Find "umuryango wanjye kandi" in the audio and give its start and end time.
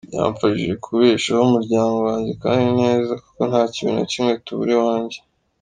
1.47-2.67